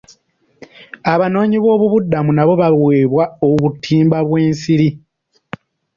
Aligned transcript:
Abanoonyi 1.13 1.57
b'obubuddamu 1.59 2.31
nabo 2.33 2.53
baweebwa 2.61 3.23
obutimba 3.49 4.17
bw'ensiri. 4.27 4.89